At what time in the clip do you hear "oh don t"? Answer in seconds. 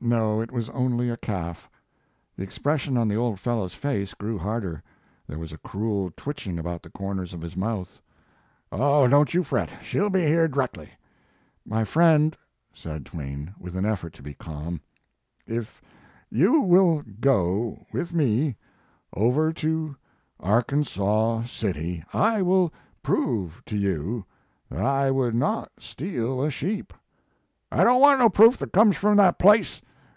8.70-9.36